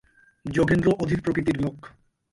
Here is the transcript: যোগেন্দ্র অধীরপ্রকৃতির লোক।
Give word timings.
যোগেন্দ্র 0.45 0.87
অধীরপ্রকৃতির 0.99 1.57
লোক। 1.61 1.77